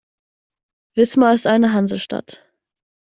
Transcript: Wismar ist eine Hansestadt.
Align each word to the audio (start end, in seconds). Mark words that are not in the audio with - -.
Wismar 0.97 1.35
ist 1.35 1.45
eine 1.45 1.73
Hansestadt. 1.73 2.43